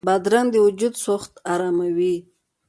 [0.07, 2.15] بادرنګ د وجود سوخت اراموي.